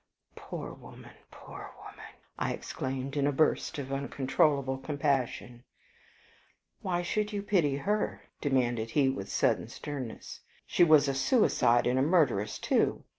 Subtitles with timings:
[0.35, 2.09] "Poor woman, poor woman!"
[2.39, 5.63] I exclaimed, in a burst of uncontrollable compassion.
[6.81, 11.99] "Why should you pity her?" demanded he with sudden sternness; "she WAS a suicide and
[11.99, 13.03] a murderess too.